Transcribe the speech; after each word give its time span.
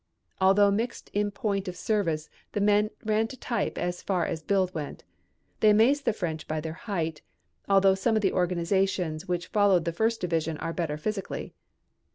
Although 0.39 0.71
mixed 0.71 1.09
in 1.13 1.29
point 1.29 1.67
of 1.67 1.75
service 1.75 2.27
the 2.53 2.59
men 2.59 2.89
ran 3.05 3.27
to 3.27 3.37
type 3.37 3.77
as 3.77 4.01
far 4.01 4.25
as 4.25 4.41
build 4.41 4.73
went. 4.73 5.03
They 5.59 5.69
amazed 5.69 6.05
the 6.05 6.11
French 6.13 6.47
by 6.47 6.59
their 6.59 6.73
height, 6.73 7.21
although 7.69 7.93
some 7.93 8.15
of 8.15 8.23
the 8.23 8.33
organizations 8.33 9.27
which 9.27 9.45
followed 9.49 9.85
the 9.85 9.93
first 9.93 10.19
division 10.19 10.57
are 10.57 10.73
better 10.73 10.97
physically. 10.97 11.53